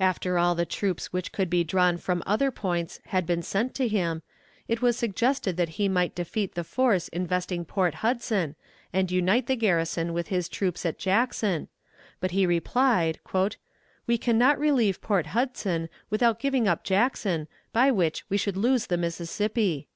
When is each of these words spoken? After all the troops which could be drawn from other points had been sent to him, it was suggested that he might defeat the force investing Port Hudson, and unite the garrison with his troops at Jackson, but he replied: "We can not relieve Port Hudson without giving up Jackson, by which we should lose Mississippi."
After 0.00 0.36
all 0.36 0.56
the 0.56 0.66
troops 0.66 1.12
which 1.12 1.30
could 1.30 1.48
be 1.48 1.62
drawn 1.62 1.96
from 1.96 2.24
other 2.26 2.50
points 2.50 2.98
had 3.14 3.24
been 3.24 3.40
sent 3.40 3.72
to 3.76 3.86
him, 3.86 4.22
it 4.66 4.82
was 4.82 4.98
suggested 4.98 5.56
that 5.56 5.68
he 5.78 5.88
might 5.88 6.16
defeat 6.16 6.56
the 6.56 6.64
force 6.64 7.06
investing 7.10 7.64
Port 7.64 7.94
Hudson, 8.02 8.56
and 8.92 9.12
unite 9.12 9.46
the 9.46 9.54
garrison 9.54 10.12
with 10.12 10.26
his 10.26 10.48
troops 10.48 10.84
at 10.84 10.98
Jackson, 10.98 11.68
but 12.18 12.32
he 12.32 12.46
replied: 12.46 13.20
"We 14.08 14.18
can 14.18 14.38
not 14.38 14.58
relieve 14.58 15.00
Port 15.00 15.26
Hudson 15.28 15.88
without 16.10 16.40
giving 16.40 16.66
up 16.66 16.82
Jackson, 16.82 17.46
by 17.72 17.92
which 17.92 18.24
we 18.28 18.36
should 18.36 18.56
lose 18.56 18.90
Mississippi." 18.90 19.86